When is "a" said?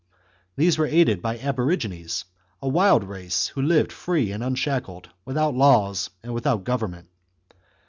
2.59-2.67